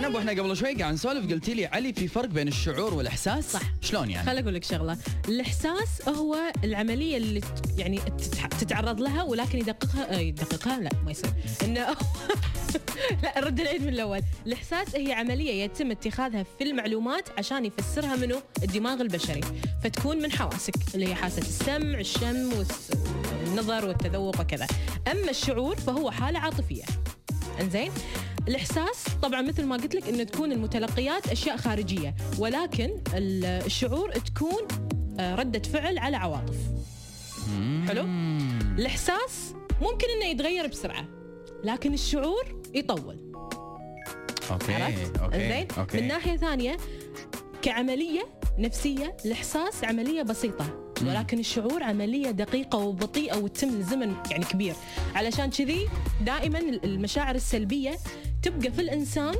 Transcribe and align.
زينب 0.00 0.14
وإحنا 0.14 0.32
قبل 0.32 0.56
شوي 0.56 0.74
قاعد 0.74 0.94
نسولف 0.94 1.32
قلتي 1.32 1.54
لي 1.54 1.66
علي 1.66 1.92
في 1.92 2.08
فرق 2.08 2.28
بين 2.28 2.48
الشعور 2.48 2.94
والإحساس؟ 2.94 3.52
صح. 3.52 3.62
شلون 3.80 4.10
يعني؟ 4.10 4.26
خل 4.26 4.38
أقول 4.38 4.54
لك 4.54 4.64
شغلة. 4.64 4.98
الإحساس 5.28 6.08
هو 6.08 6.36
العملية 6.64 7.16
اللي 7.16 7.40
يعني 7.78 8.00
تتعرض 8.60 9.00
لها 9.00 9.22
ولكن 9.22 9.58
يدققها 9.58 10.16
آه، 10.16 10.18
يدققها 10.18 10.80
لا 10.80 10.90
ما 11.04 11.10
يصير. 11.10 11.30
إنه 11.64 11.96
لا 13.22 13.40
رد 13.40 13.60
العيد 13.60 13.82
من 13.82 13.88
الأول. 13.88 14.22
الإحساس 14.46 14.96
هي 14.96 15.12
عملية 15.12 15.64
يتم 15.64 15.90
اتخاذها 15.90 16.42
في 16.58 16.64
المعلومات 16.64 17.28
عشان 17.38 17.64
يفسرها 17.64 18.16
منه 18.16 18.42
الدماغ 18.62 19.00
البشري. 19.00 19.40
فتكون 19.84 20.22
من 20.22 20.32
حواسك 20.32 20.74
اللي 20.94 21.08
هي 21.08 21.14
حاسة 21.14 21.42
السمع 21.42 21.98
الشم 21.98 22.52
والنظر 22.52 23.88
والتذوق 23.88 24.40
وكذا. 24.40 24.66
أما 25.12 25.30
الشعور 25.30 25.76
فهو 25.76 26.10
حالة 26.10 26.38
عاطفية. 26.38 26.84
إنزين؟ 27.60 27.90
الإحساس 28.48 29.04
طبعا 29.22 29.42
مثل 29.42 29.64
ما 29.64 29.76
قلت 29.76 29.94
لك 29.94 30.08
إنه 30.08 30.22
تكون 30.22 30.52
المتلقيات 30.52 31.26
أشياء 31.28 31.56
خارجية 31.56 32.14
ولكن 32.38 32.90
ال- 33.14 33.44
الشعور 33.44 34.10
تكون 34.12 34.62
آه، 35.20 35.34
ردة 35.34 35.62
فعل 35.68 35.98
على 35.98 36.16
عواطف. 36.16 36.56
حلو؟ 37.88 38.02
الإحساس 38.78 39.54
ممكن 39.82 40.06
إنه 40.16 40.24
يتغير 40.30 40.66
بسرعة 40.66 41.04
لكن 41.64 41.94
الشعور 41.94 42.62
يطول. 42.74 43.32
okay 44.50 44.74
عرفت؟ 44.74 45.18
okay 45.78 46.00
من 46.00 46.08
ناحية 46.08 46.36
ثانية 46.36 46.76
كعملية 47.62 48.22
نفسية 48.58 49.16
الإحساس 49.24 49.84
عملية 49.84 50.22
بسيطة 50.22 50.76
ولكن 51.06 51.38
الشعور 51.38 51.82
عملية 51.82 52.30
دقيقة 52.30 52.78
وبطيئة 52.78 53.36
وتتم 53.36 53.68
لزمن 53.68 54.14
يعني 54.30 54.44
كبير. 54.44 54.74
علشان 55.14 55.50
كذي 55.50 55.88
دائما 56.26 56.58
المشاعر 56.58 57.34
السلبية 57.34 57.96
تبقى 58.42 58.72
في 58.72 58.80
الإنسان 58.80 59.34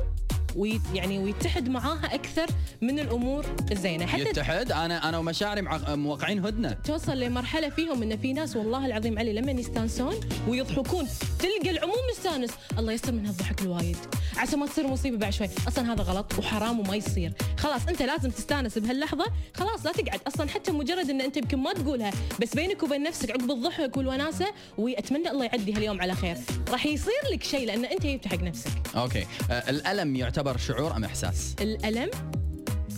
ويت 0.55 0.81
يعني 0.93 1.19
ويتحد 1.19 1.69
معاها 1.69 2.15
أكثر 2.15 2.45
من 2.81 2.99
الأمور 2.99 3.45
الزينة. 3.71 4.05
حتى 4.05 4.21
يتحد. 4.21 4.71
أنا 4.71 5.09
أنا 5.09 5.17
ومشاعري 5.17 5.61
مع 5.61 5.95
موقعين 5.95 6.45
هدنة. 6.45 6.71
توصل 6.71 7.19
لمرحلة 7.19 7.69
فيهم 7.69 8.03
إن 8.03 8.17
في 8.17 8.33
ناس 8.33 8.55
والله 8.55 8.85
العظيم 8.85 9.19
علي 9.19 9.33
لما 9.33 9.51
يستانسون 9.51 10.15
ويضحكون. 10.47 11.07
تلقى 11.39 11.69
العموم 11.69 11.95
مستانس. 12.11 12.51
الله 12.77 12.93
يستر 12.93 13.11
من 13.11 13.25
هالضحك 13.25 13.61
الوايد. 13.61 13.97
عسى 14.37 14.57
ما 14.57 14.65
تصير 14.65 14.87
مصيبة 14.87 15.17
بعد 15.17 15.33
شوي. 15.33 15.49
أصلا 15.67 15.93
هذا 15.93 16.03
غلط 16.03 16.39
وحرام 16.39 16.79
وما 16.79 16.95
يصير. 16.95 17.33
خلاص 17.57 17.87
أنت 17.87 18.01
لازم 18.01 18.29
تستانس 18.29 18.77
بهاللحظة. 18.77 19.25
خلاص 19.53 19.85
لا 19.85 19.91
تقعد. 19.91 20.19
أصلا 20.27 20.49
حتى 20.49 20.71
مجرد 20.71 21.09
إن 21.09 21.21
أنت 21.21 21.37
يمكن 21.37 21.57
ما 21.57 21.73
تقولها 21.73 22.11
بس 22.41 22.55
بينك 22.55 22.83
وبين 22.83 23.03
نفسك 23.03 23.31
عقب 23.31 23.51
الضحك 23.51 23.97
والوناسة 23.97 24.45
وأتمنى 24.77 25.31
الله 25.31 25.45
يعدي 25.45 25.73
هاليوم 25.73 26.01
على 26.01 26.15
خير. 26.15 26.37
راح 26.69 26.85
يصير 26.85 27.21
لك 27.33 27.43
شيء 27.43 27.67
لأن 27.67 27.85
أنت 27.85 28.05
جبت 28.05 28.27
حق 28.27 28.43
نفسك. 28.43 28.71
أوكي. 28.95 29.25
آه 29.51 29.69
الألم 29.69 30.15
يعتبر 30.15 30.40
شعور 30.57 30.95
أم 30.95 31.03
إحساس؟ 31.03 31.55
الألم 31.61 32.09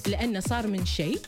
لأنه 0.07 0.39
صار 0.39 0.67
من 0.67 0.85
شيء 0.85 1.19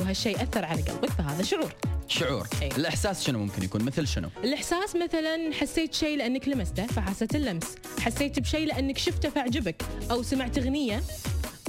وهالشيء 0.00 0.42
أثر 0.42 0.64
على 0.64 0.82
قلبك 0.82 1.10
فهذا 1.10 1.42
شعور. 1.42 1.74
شعور. 2.08 2.48
أي. 2.62 2.68
الإحساس 2.68 3.24
شنو 3.24 3.38
ممكن 3.38 3.62
يكون؟ 3.62 3.82
مثل 3.82 4.06
شنو؟ 4.06 4.28
الإحساس 4.44 4.96
مثلا 4.96 5.50
حسيت 5.60 5.94
شيء 5.94 6.18
لأنك 6.18 6.48
لمسته 6.48 6.86
فحست 6.86 7.34
اللمس. 7.34 7.74
حسيت 8.00 8.38
بشيء 8.38 8.66
لأنك 8.66 8.98
شفته 8.98 9.28
فعجبك 9.28 9.82
أو 10.10 10.22
سمعت 10.22 10.58
أغنية 10.58 11.02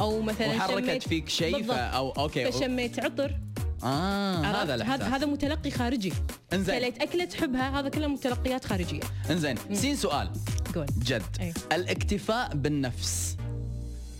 أو 0.02 0.22
مثلا 0.22 0.56
وحركت 0.56 1.08
فيك 1.08 1.30
شيء 1.30 1.64
ف... 1.64 1.72
أو 1.72 2.12
okay 2.12 2.52
فشميت 2.52 3.00
عطر. 3.00 3.36
آه 3.84 4.38
عرفت؟ 4.38 4.60
هذا 4.60 4.76
الإحساس. 4.76 5.02
هذا 5.02 5.16
هذا 5.16 5.26
متلقي 5.26 5.72
خارجي. 5.72 6.14
إنزين. 6.54 6.80
كليت 6.80 7.02
أكلة 7.02 7.26
تحبها 7.26 7.80
هذا 7.80 7.90
كله 7.90 8.08
متلقيات 8.08 8.66
خارجية. 8.66 9.00
إنزين. 9.30 9.58
سين 9.74 9.96
سؤال. 9.96 10.32
قول. 10.76 10.86
جد. 10.86 11.24
أي. 11.40 11.54
الاكتفاء 11.72 12.56
بالنفس. 12.56 13.38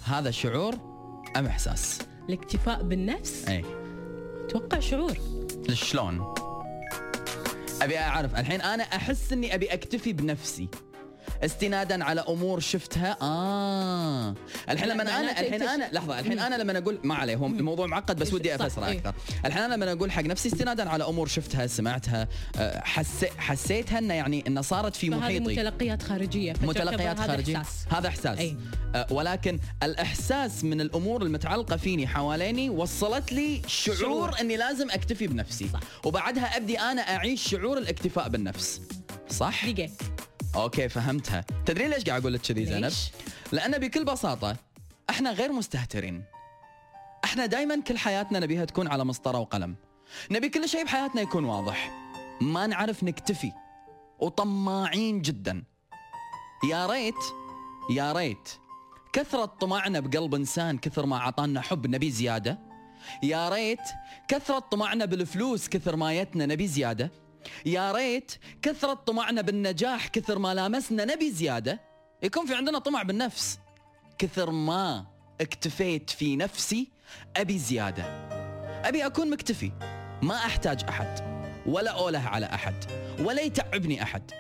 هذا 0.06 0.32
شعور 0.32 0.76
أم 1.36 1.46
إحساس؟ 1.46 2.00
الاكتفاء 2.30 2.84
بالنفس؟ 2.84 3.48
إي. 3.48 3.66
أتوقع 4.46 4.80
شعور. 4.80 5.18
شلون؟ 5.74 6.34
أبي 7.82 8.00
أعرف. 8.00 8.36
الحين 8.36 8.62
أنا 8.62 8.84
أحس 8.84 9.34
إني 9.34 9.56
أبي 9.56 9.74
أكتفي 9.74 10.14
بنفسي. 10.14 10.70
استنادا 11.44 12.04
على 12.04 12.22
أمور 12.30 12.60
شفتها 12.60 13.18
آه 13.22 14.36
الحين 14.70 14.90
لما 14.90 15.04
أنا 15.04 15.40
الحين 15.40 15.62
أنا 15.62 15.90
لحظة 15.92 16.20
الحين 16.20 16.40
أنا 16.40 16.56
لما 16.56 16.78
أقول 16.78 17.00
ما 17.04 17.16
عليه 17.16 17.36
هو 17.36 17.46
الموضوع 17.46 17.88
معقد 17.88 18.20
بس 18.20 18.34
ودي 18.34 18.56
افسره 18.56 18.86
إيه. 18.86 18.98
أكثر 18.98 19.14
الحين 19.46 19.64
أنا 19.64 19.74
لما 19.74 19.92
أقول 19.92 20.12
حق 20.12 20.24
نفسي 20.24 20.50
استنادا 20.50 20.90
على 20.90 21.04
أمور 21.08 21.28
شفتها 21.28 21.68
سمعتها 21.68 22.28
آه، 22.58 22.82
حسي 22.84 23.28
حسيتها 23.38 24.00
انه 24.00 24.14
يعني 24.14 24.44
انه 24.48 24.62
صارت 24.62 24.96
في 24.96 25.10
محيطي 25.10 25.40
متلقيات 25.40 26.02
فتعتبر 26.02 26.68
متلقيات 26.68 27.20
هذا 27.20 27.28
خارجية. 27.28 27.64
هذا 27.90 28.08
إحساس 28.08 28.38
أي. 28.40 28.58
أه 28.96 29.08
ولكن 29.12 29.60
الإحساس 29.84 30.64
من 30.64 30.82
الأمور 30.82 31.22
المتعلقة 31.22 31.78
فيني 31.78 32.08
حواليني 32.08 32.70
وصلت 32.70 33.32
لي 33.34 33.62
شعور, 33.68 33.98
شعور. 33.98 34.32
شعور. 34.32 34.42
إني 34.42 34.58
لازم 34.58 34.92
أكتفي 34.92 35.28
بنفسي 35.28 35.68
صح. 35.74 35.80
وبعدها 36.06 36.58
أبدي 36.58 36.80
أنا 36.80 37.02
أعيش 37.02 37.50
شعور 37.50 37.78
الاكتفاء 37.78 38.30
بالنفس 38.30 38.82
صح 39.30 39.66
دقيقة 39.66 39.92
okay 40.56 40.90
فهمتها. 40.90 41.46
تدرين 41.66 41.90
ليش 41.90 42.04
قاعد 42.04 42.22
أقول 42.22 42.34
لك 42.34 42.42
كذي 42.42 42.66
زينب؟ 42.66 42.92
لأن 43.52 43.78
بكل 43.78 44.06
بساطة 44.06 44.56
إحنا 45.10 45.32
غير 45.32 45.52
مستهترين. 45.52 46.24
إحنا 47.24 47.46
دائما 47.46 47.82
كل 47.82 47.98
حياتنا 47.98 48.40
نبيها 48.40 48.66
تكون 48.66 48.88
على 48.88 49.06
مسطرة 49.06 49.38
وقلم. 49.40 49.76
نبي 50.32 50.50
كل 50.50 50.70
شيء 50.70 50.84
بحياتنا 50.84 51.22
يكون 51.22 51.46
واضح. 51.46 51.92
ما 52.42 52.68
نعرف 52.68 53.04
نكتفي. 53.04 53.52
وطماعين 54.20 55.22
جدا. 55.22 55.64
يا 56.70 56.86
ريت 56.88 57.24
يا 57.92 58.14
ريت. 58.14 58.50
كثرة 59.14 59.46
طمعنا 59.46 60.00
بقلب 60.00 60.36
إنسان 60.36 60.78
كثر 60.78 61.06
ما 61.06 61.20
عطانا 61.20 61.62
حب 61.62 61.88
نبي 61.88 62.12
زيادة. 62.12 62.60
يا 63.24 63.50
ريت 63.50 63.80
كثرة 64.28 64.60
طمعنا 64.60 65.06
بالفلوس 65.06 65.70
كثر 65.70 65.96
ما 65.96 66.14
يتنا 66.14 66.46
نبي 66.46 66.68
زيادة. 66.68 67.12
يا 67.66 67.92
ريت 67.92 68.32
كثرة 68.62 68.94
طمعنا 68.94 69.42
بالنجاح 69.42 70.08
كثر 70.08 70.40
ما 70.40 70.54
لامسنا 70.54 71.06
نبي 71.06 71.32
زيادة. 71.32 71.82
يكون 72.24 72.46
في 72.46 72.56
عندنا 72.56 72.80
طمع 72.80 73.04
بالنفس. 73.04 73.60
كثر 74.18 74.52
ما 74.52 75.06
اكتفيت 75.42 76.10
في 76.10 76.36
نفسي 76.36 76.92
أبي 77.38 77.60
زيادة. 77.60 78.04
أبي 78.88 79.06
أكون 79.06 79.30
مكتفي. 79.30 79.72
ما 80.22 80.36
أحتاج 80.36 80.84
أحد. 80.90 81.36
ولا 81.66 81.92
أوله 81.92 82.20
على 82.20 82.46
أحد. 82.46 82.86
ولا 83.20 83.42
يتعبني 83.42 84.04
أحد. 84.04 84.32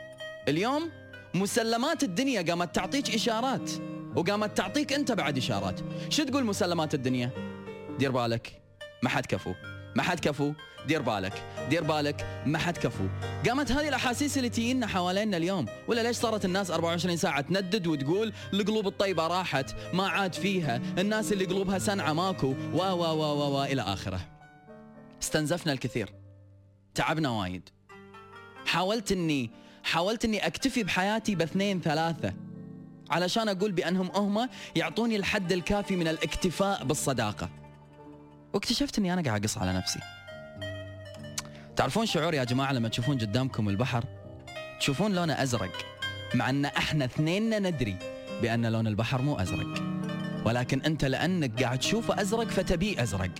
اليوم 0.48 0.92
مسلمات 1.34 2.04
الدنيا 2.04 2.42
قامت 2.42 2.76
تعطيك 2.76 3.16
إشارات. 3.16 3.72
وقامت 4.16 4.58
تعطيك 4.58 4.94
أنت 4.94 5.12
بعد 5.12 5.38
إشارات. 5.38 5.80
شو 6.10 6.24
تقول 6.24 6.44
مسلمات 6.44 6.94
الدنيا؟ 6.94 7.30
دير 8.00 8.12
بالك. 8.12 8.62
ما 9.04 9.10
حد 9.10 9.26
كفو. 9.26 9.54
ما 9.96 10.04
حد 10.04 10.20
كفو. 10.20 10.54
دير 10.88 11.02
بالك. 11.02 11.44
دير 11.70 11.84
بالك. 11.84 12.44
ما 12.46 12.58
حد 12.58 12.78
كفو. 12.78 13.08
قامت 13.48 13.72
هذه 13.72 13.88
الأحاسيس 13.88 14.38
اللي 14.38 14.50
تجينا 14.50 14.88
حوالينا 14.88 15.38
اليوم. 15.38 15.66
ولا 15.88 16.02
ليش 16.02 16.18
صارت 16.18 16.46
الناس 16.46 16.72
24 16.72 17.18
ساعة 17.18 17.42
تندد 17.42 17.88
وتقول 17.88 18.34
القلوب 18.54 18.88
الطيبة 18.88 19.28
راحت 19.28 19.76
ما 19.94 20.08
عاد 20.08 20.34
فيها. 20.34 20.82
الناس 20.98 21.32
اللي 21.32 21.46
قلوبها 21.46 21.80
سنعة 21.80 22.14
ماكو. 22.14 22.48
و 22.74 22.78
و 22.78 23.04
و 23.04 23.24
و, 23.24 23.58
و 23.58 23.64
إلى 23.64 23.82
آخره. 23.82 24.20
استنزفنا 25.24 25.74
الكثير. 25.74 26.10
تعبنا 26.96 27.30
وايد. 27.30 27.70
حاولت 28.66 29.12
إني 29.12 29.50
حاولت 29.84 30.26
إني 30.26 30.48
أكتفي 30.48 30.84
بحياتي 30.84 31.36
باثنين 31.36 31.82
ثلاثة. 31.82 32.34
علشان 33.10 33.50
أقول 33.50 33.72
بأنهم 33.72 34.12
هم 34.16 34.50
يعطوني 34.76 35.16
الحد 35.16 35.52
الكافي 35.52 35.96
من 35.96 36.08
الاكتفاء 36.08 36.84
بالصداقة. 36.84 37.65
واكتشفت 38.56 38.98
إني 39.00 39.14
أنا 39.14 39.22
قاعد 39.22 39.42
أقص 39.42 39.58
على 39.58 39.74
نفسي. 39.74 40.00
تعرفون 41.76 42.06
شعور 42.06 42.34
يا 42.34 42.44
جماعة 42.44 42.74
لما 42.74 42.90
تشوفون 42.90 43.18
قدامكم 43.18 43.70
البحر؟ 43.70 44.04
تشوفون 44.80 45.16
لونه 45.16 45.44
أزرق 45.44 45.86
مع 46.34 46.50
إن 46.50 46.66
إحنا 46.66 47.06
اثنيننا 47.06 47.60
ندري 47.60 47.98
بأن 48.42 48.66
لون 48.66 48.88
البحر 48.88 49.22
مو 49.22 49.36
أزرق. 49.36 49.84
ولكن 50.46 50.82
أنت 50.82 51.06
لأنك 51.06 51.64
قاعد 51.64 51.80
تشوفه 51.80 52.22
أزرق 52.22 52.48
فتبيه 52.48 53.04
أزرق. 53.04 53.32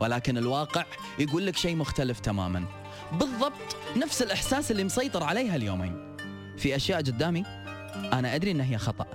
ولكن 0.00 0.38
الواقع 0.38 0.84
يقول 1.18 1.46
لك 1.46 1.56
شيء 1.56 1.76
مختلف 1.76 2.20
تماما. 2.20 2.64
بالضبط 3.12 3.76
نفس 3.96 4.22
الإحساس 4.22 4.70
اللي 4.70 4.84
مسيطر 4.84 5.22
عليها 5.22 5.56
اليومين. 5.56 6.16
في 6.58 6.76
أشياء 6.76 6.98
قدامي 6.98 7.44
أنا 8.12 8.34
أدري 8.34 8.50
إن 8.50 8.60
هي 8.60 8.78
خطأ 8.78 9.06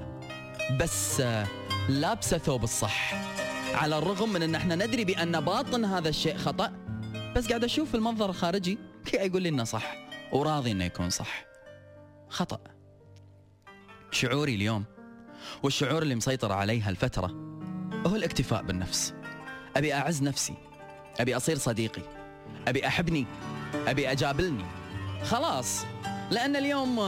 بس 0.79 1.23
لابسة 1.89 2.37
ثوب 2.37 2.63
الصح. 2.63 3.13
على 3.73 3.97
الرغم 3.97 4.33
من 4.33 4.43
إن 4.43 4.55
إحنا 4.55 4.75
ندري 4.75 5.05
بأن 5.05 5.41
باطن 5.41 5.85
هذا 5.85 6.09
الشيء 6.09 6.37
خطأ 6.37 6.73
بس 7.35 7.47
قاعد 7.47 7.63
أشوف 7.63 7.95
المنظر 7.95 8.29
الخارجي 8.29 8.77
يقول 9.13 9.41
لي 9.41 9.49
إنه 9.49 9.63
صح 9.63 9.95
وراضي 10.31 10.71
إنه 10.71 10.85
يكون 10.85 11.09
صح. 11.09 11.45
خطأ. 12.29 12.59
شعوري 14.11 14.55
اليوم 14.55 14.83
والشعور 15.63 16.01
اللي 16.03 16.15
مسيطر 16.15 16.51
علي 16.51 16.81
هالفتره 16.81 17.27
هو 18.07 18.15
الاكتفاء 18.15 18.63
بالنفس. 18.63 19.13
أبي 19.77 19.93
أعز 19.93 20.23
نفسي 20.23 20.53
أبي 21.19 21.37
أصير 21.37 21.57
صديقي 21.57 22.01
أبي 22.67 22.87
أحبني 22.87 23.25
أبي 23.87 24.11
أجابلني. 24.11 24.65
خلاص 25.23 25.85
لأن 26.31 26.55
اليوم 26.55 26.99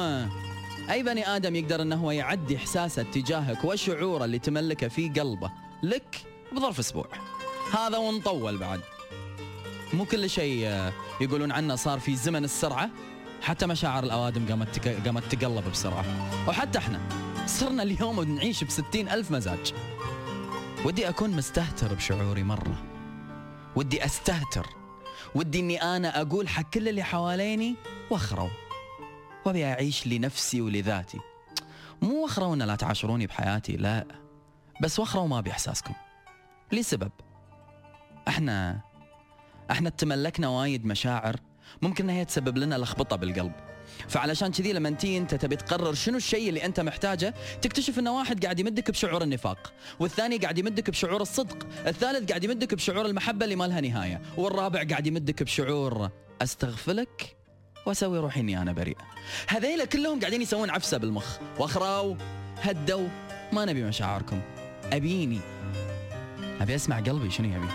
أي 0.92 1.04
بني 1.04 1.28
آدم 1.28 1.56
يقدر 1.56 1.81
أنه 1.81 1.96
هو 1.96 2.12
يعدي 2.12 2.58
إحساسه 2.58 3.04
تجاهك 3.04 3.66
وشعوره 3.66 4.25
اللي 4.25 4.40
تملكه 4.40 4.88
في 4.88 5.10
قلبه 5.10 5.52
لك 5.84 6.31
بظرف 6.51 6.80
أسبوع. 6.80 7.07
هذا 7.74 7.98
ونطول 7.98 8.57
بعد. 8.57 8.81
مو 9.94 10.06
كل 10.06 10.30
شيء 10.30 10.68
آه، 10.68 10.94
يقولون 11.21 11.51
عنه 11.51 11.75
صار 11.75 12.00
في 12.00 12.15
زمن 12.15 12.44
السرعة 12.44 12.89
حتى 13.42 13.68
مشاعر 13.68 14.03
الأوادم 14.03 14.48
قامت 14.50 14.88
قامت 15.06 15.36
تقلب 15.36 15.71
بسرعة. 15.71 16.06
وحتى 16.48 16.77
إحنا 16.77 17.01
صرنا 17.45 17.83
اليوم 17.83 18.24
نعيش 18.24 18.63
بستين 18.63 19.09
ألف 19.09 19.31
مزاج. 19.31 19.74
ودي 20.86 21.09
أكون 21.09 21.30
مستهتر 21.30 21.94
بشعوري 21.94 22.44
مرة. 22.44 22.83
ودي 23.75 24.06
أستهتر. 24.06 24.68
ودي 25.36 25.59
أني 25.59 25.83
أنا 25.83 26.21
أقول 26.21 26.48
حق 26.50 26.69
كل 26.69 26.88
اللي 26.88 27.03
حواليني 27.03 27.75
وخروا 28.12 28.50
وأبي 29.45 29.65
أعيش 29.65 30.07
لنفسي 30.07 30.62
ولذاتي. 30.62 31.19
مو 32.01 32.24
وخروا 32.24 32.53
أن 32.56 32.62
لا 32.62 32.75
تعاشروني 32.75 33.27
بحياتي 33.27 33.77
لا. 33.77 34.06
بس 34.81 35.00
وخروا 35.00 35.27
ما 35.27 35.42
بإحساسكم. 35.42 35.94
لسبب 36.71 37.12
إحنا 38.27 38.81
إحنا 39.71 39.89
تملكنا 39.89 40.47
وايد 40.47 40.85
مشاعر 40.85 41.35
ممكن 41.81 42.09
إنها 42.09 42.23
تسبب 42.23 42.57
لنا 42.57 42.75
لخبطة 42.75 43.15
بالقلب. 43.15 43.51
فعلشان 44.07 44.51
كذي 44.51 44.73
لما 44.73 44.89
تي 44.89 45.18
أنت 45.18 45.35
تبي 45.35 45.56
تقرر 45.56 45.94
شنو 45.94 46.18
الشيء 46.18 46.50
اللي 46.50 46.65
أنت 46.65 46.79
محتاجه 46.79 47.33
تكتشف 47.62 48.00
إن 48.00 48.07
واحد 48.07 48.44
قاعد 48.44 48.59
يمدك 48.59 48.91
بشعور 48.91 49.23
النفاق 49.23 49.73
والثاني 50.00 50.38
قاعد 50.38 50.57
يمدك 50.57 50.89
بشعور 50.89 51.21
الصدق 51.21 51.68
الثالث 51.88 52.29
قاعد 52.29 52.44
يمدك 52.44 52.74
بشعور 52.74 53.06
المحبة 53.06 53.44
اللي 53.44 53.56
ما 53.56 53.67
لها 53.67 53.81
نهاية 53.81 54.21
والرابع 54.38 54.83
قاعد 54.83 55.07
يمدك 55.07 55.44
بشعور 55.44 56.09
أستغفلك 56.41 57.35
وأسوي 57.85 58.19
روحي 58.19 58.39
إني 58.39 58.62
أنا 58.62 58.71
بريء 58.74 58.97
هذيلا 59.47 59.85
كلهم 59.85 60.19
قاعدين 60.19 60.41
يسوون 60.41 60.69
عفسة 60.69 60.97
بالمخ. 60.97 61.38
وأخراو 61.59 62.17
هدوا 62.62 63.07
ما 63.53 63.65
نبي 63.65 63.83
مشاعركم. 63.83 64.41
أبيني. 64.94 65.39
أبي 66.62 66.75
أسمع 66.75 67.00
قلبي 67.00 67.31
شنو 67.31 67.48
يبي؟ 67.48 67.68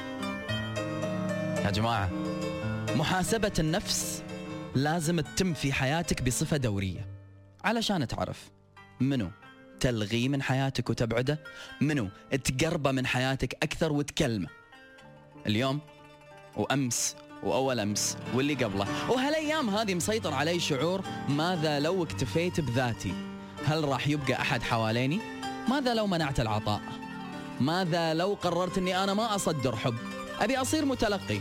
يا 1.64 1.70
جماعة 1.70 2.10
محاسبة 2.96 3.52
النفس 3.58 4.22
لازم 4.74 5.20
تتم 5.20 5.54
في 5.54 5.72
حياتك 5.72 6.22
بصفة 6.22 6.56
دورية. 6.56 7.06
علشان 7.64 8.08
تعرف 8.08 8.50
منو 9.00 9.30
تلغيه 9.80 10.28
من 10.28 10.42
حياتك 10.42 10.90
وتبعده 10.90 11.38
منو 11.80 12.08
تقربه 12.44 12.92
من 12.92 13.06
حياتك 13.06 13.54
أكثر 13.62 13.92
وتكلمه. 13.92 14.48
اليوم 15.46 15.80
وأمس 16.56 17.16
وأول 17.42 17.80
أمس 17.80 18.16
واللي 18.34 18.54
قبله. 18.54 19.10
وهالأيام 19.10 19.70
هذه 19.70 19.94
مسيطر 19.94 20.34
علي 20.34 20.60
شعور 20.60 21.04
ماذا 21.28 21.80
لو 21.80 22.04
اكتفيت 22.04 22.60
بذاتي؟ 22.60 23.14
هل 23.66 23.84
راح 23.84 24.08
يبقى 24.08 24.32
أحد 24.32 24.62
حواليني؟ 24.62 25.20
ماذا 25.68 25.94
لو 25.94 26.06
منعت 26.06 26.40
العطاء؟ 26.40 27.05
ماذا 27.60 28.14
لو 28.14 28.34
قررت 28.42 28.78
اني 28.78 29.04
أنا 29.04 29.14
ما 29.14 29.34
أصدر 29.34 29.76
حب؟ 29.76 29.94
أبي 30.40 30.56
أصير 30.56 30.84
متلقي. 30.84 31.38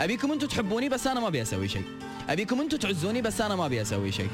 أبيكم 0.00 0.32
أنتم 0.32 0.46
تحبوني 0.46 0.88
بس 0.88 1.06
أنا 1.06 1.20
ما 1.20 1.28
أبي 1.28 1.42
أسوي 1.42 1.68
شيء. 1.68 1.84
أبيكم 2.28 2.60
أنتم 2.60 2.76
تعزوني 2.76 3.22
بس 3.22 3.40
أنا 3.40 3.56
ما 3.56 3.66
أبي 3.66 3.82
أسوي 3.82 4.12
شيء. 4.12 4.30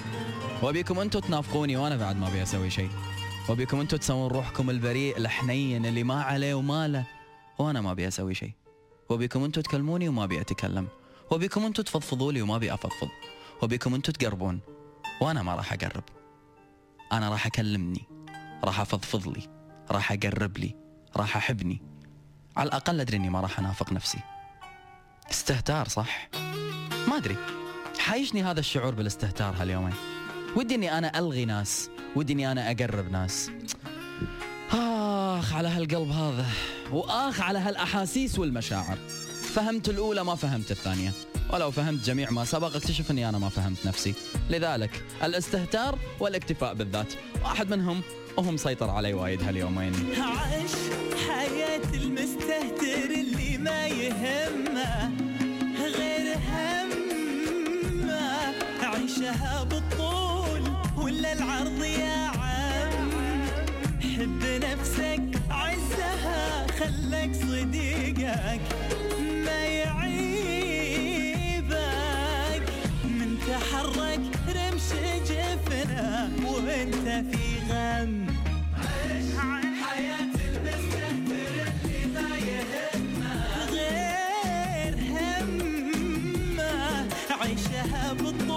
وأبيكم 0.63 0.99
أنتم 0.99 1.21
تنافقوني 1.21 1.77
وأنا 1.77 1.97
بعد 1.97 2.17
ما 2.17 2.29
أبي 2.29 2.43
أسوي 2.43 2.71
شيء. 2.71 2.91
وأبيكم 3.49 3.81
أنتم 3.81 3.97
تسوون 3.97 4.31
روحكم 4.31 4.71
البريء 4.71 5.17
الحنين 5.17 5.87
اللي 5.87 6.03
ما 6.03 6.23
عليه 6.23 6.55
وما 6.55 6.89
له 6.89 7.05
وأنا 7.59 7.81
ما 7.81 7.91
أبي 7.91 8.09
أسوي 8.09 8.35
شيء. 8.35 8.53
وبيكم 9.09 9.45
أنتم 9.45 9.61
تكلموني 9.61 10.09
وما 10.09 10.25
أبي 10.25 10.41
أتكلم. 10.41 10.89
وبيكم 11.31 11.65
أنتم 11.65 11.83
تفضفضوا 11.83 12.33
لي 12.33 12.43
وما 12.43 12.57
أبي 12.57 12.75
أفضفض. 12.75 13.09
وبيكم 13.63 13.95
أنتم 13.95 14.13
تقربون 14.13 14.61
وأنا 15.21 15.43
ما 15.43 15.55
راح 15.55 15.73
أقرب. 15.73 16.05
أنا 17.13 17.31
راح 17.31 17.47
أكلمني 17.47 18.05
راح 18.65 18.81
أفضفض 18.81 19.29
لي 19.29 19.43
راح 19.91 20.13
أقرب 20.13 20.59
لي. 20.59 20.88
راح 21.19 21.37
أحبني. 21.37 21.83
على 22.57 22.69
الأقل 22.69 23.01
أدري 23.01 23.17
إني 23.17 23.31
ما 23.31 23.41
راح 23.41 23.59
أنافق 23.59 23.93
نفسي. 23.93 24.19
استهتار 25.31 25.89
صح؟ 25.89 26.29
ما 27.09 27.17
أدري. 27.17 27.37
حايشني 27.99 28.43
هذا 28.43 28.61
الشعور 28.61 28.95
بالاستهتار 28.95 29.55
هاليومين. 29.61 29.95
ودي 30.57 30.75
إني 30.75 30.99
أنا 30.99 31.19
ألغي 31.19 31.45
ناس 31.45 31.91
ودي 32.17 32.33
إني 32.33 32.53
أنا 32.53 32.71
أقرب 32.71 33.11
ناس. 33.11 33.51
آخ 34.71 35.53
على 35.53 35.69
هالقلب 35.69 36.11
هذا 36.11 36.47
وآخ 36.91 37.41
على 37.41 37.59
هالأحاسيس 37.59 38.39
والمشاعر. 38.39 38.99
فهمت 39.55 39.89
الأولى 39.89 40.25
ما 40.25 40.35
فهمت 40.35 40.71
الثانية. 40.71 41.13
ولو 41.53 41.71
فهمت 41.71 42.05
جميع 42.05 42.31
ما 42.31 42.45
سبق 42.45 42.77
اكتشف 42.77 43.11
إني 43.11 43.29
أنا 43.29 43.39
ما 43.39 43.49
فهمت 43.49 43.87
نفسي. 43.87 44.15
لذلك 44.51 45.05
الاستهتار 45.23 45.99
والإكتفاء 46.21 46.75
بالذات. 46.75 47.13
واحد 47.43 47.71
منهم 47.71 48.03
وهو 48.39 48.51
مسيطر 48.51 48.91
علي 48.91 49.15
وايد 49.15 49.43
هاليومين. 49.43 49.93
عاش 50.19 50.71
حياة 51.29 51.95
المستهتر 51.95 53.11
اللي 53.11 53.59
ما 53.59 53.87
يهمه 53.87 55.11
غير 55.79 56.37
همه. 56.49 56.95
عيشها 58.83 59.65
بالطول 59.65 60.63
ولا 60.97 61.33
العرض 61.33 61.85
يا 61.85 62.27
عم؟ 62.27 63.11
حب 64.01 64.43
نفسك 64.45 65.23
عزها 65.51 66.67
خلك 66.67 67.35
صديقك. 67.35 68.61
عيشها 87.89 88.13
بالطول 88.13 88.48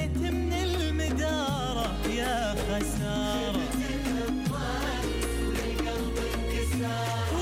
خذيت 0.00 0.16
من 0.32 0.52
المدارة 0.52 1.92
يا 2.08 2.54
خسارة. 2.54 3.60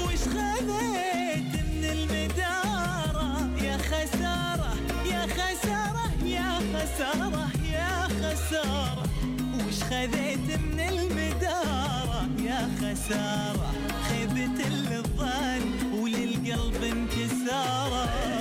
وش 0.05 0.23
خذيت 0.35 1.53
من 1.55 1.85
المدارة 1.85 3.51
يا 3.63 3.77
خسارة 3.79 4.73
يا 5.07 5.27
خسارة 5.27 6.11
يا 7.73 8.09
خسارة. 8.23 9.03
وش 9.67 9.83
خذيت 9.83 10.49
من 10.61 10.81
المدارة 10.81 12.29
يا 12.45 12.69
خسارة. 12.81 13.73
خيبة 14.09 14.67
الظن 14.67 15.65
وللقلب 15.95 16.83
انكسارة. 16.83 18.38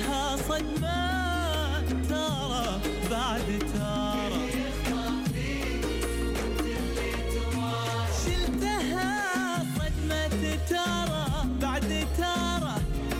صدمة 0.00 1.80
ترى 2.08 2.80
بعد 3.10 3.58
ترى 3.74 4.40
شلتها 8.24 9.62
صدمة 9.78 10.56
ترى 10.68 11.26
بعد 11.62 12.06
ترى 12.18 12.74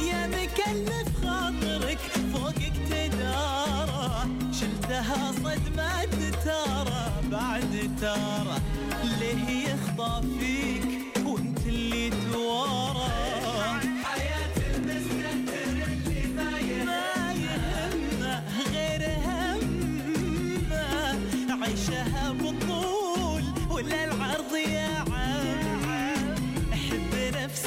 يا 0.09 0.27
مكلف 0.27 1.09
خاطرك 1.27 1.99
فوقك 2.33 2.73
تدارى 2.91 4.29
شلتها 4.61 5.33
صدمة 5.33 6.31
ترى 6.45 7.13
بعد 7.31 7.91
ترى 8.01 8.57
ليه 9.21 9.69
يخضع 9.69 10.21
فيك 10.21 10.90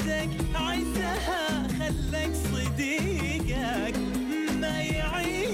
نفسك 0.04 0.30
عيشها 0.56 1.68
خلك 1.68 2.32
صديقك 2.54 3.96
ما 4.60 4.82
يعيبك. 4.82 5.54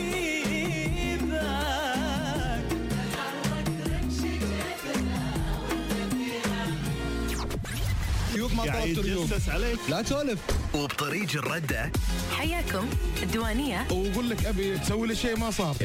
يوم 8.35 8.57
ما 8.57 8.63
قاعد 8.63 8.87
يتجسس 8.87 9.49
عليك. 9.49 9.79
لا 9.89 10.01
تسولف. 10.01 10.39
وبطريق 10.73 11.29
الردة. 11.35 11.91
حياكم 12.37 12.87
الديوانية. 13.23 13.87
ويقول 13.91 14.29
لك 14.29 14.45
أبي 14.45 14.77
تسوي 14.77 15.07
لي 15.07 15.15
شيء 15.15 15.37
ما 15.37 15.51
صار. 15.51 15.75